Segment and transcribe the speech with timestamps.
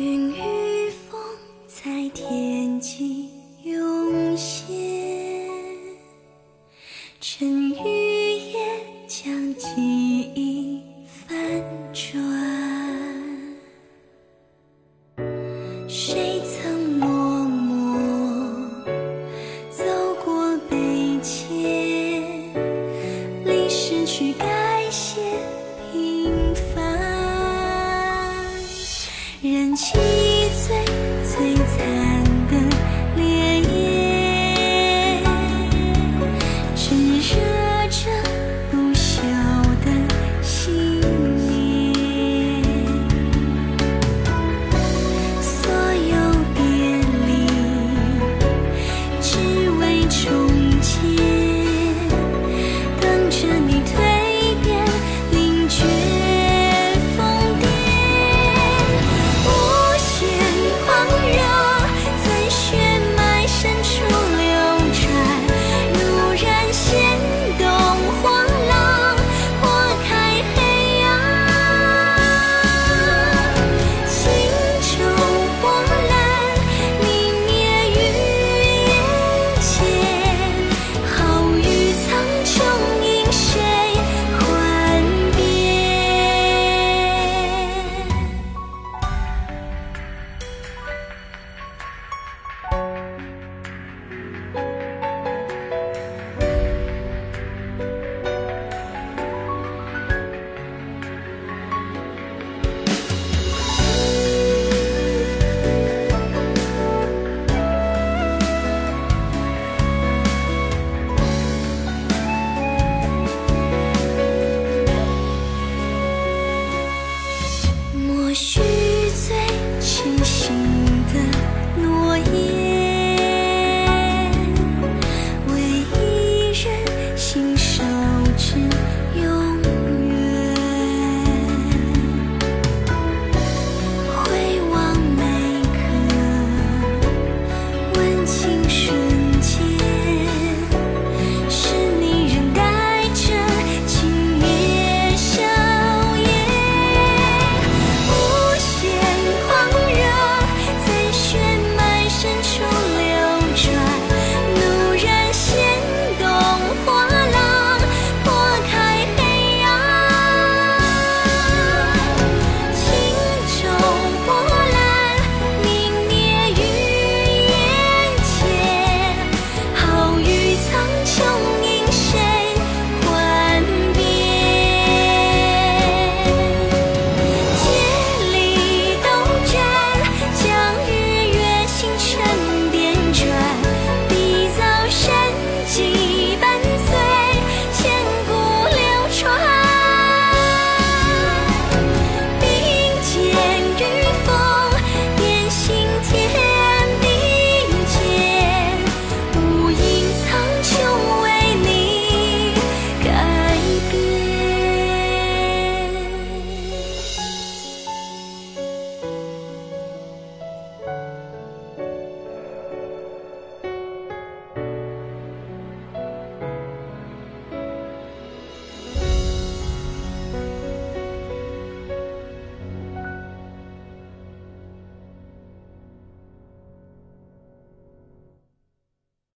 [0.00, 1.20] 云与风
[1.66, 3.19] 在天际。